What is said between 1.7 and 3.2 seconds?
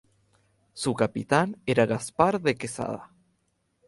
Gaspar de Quesada.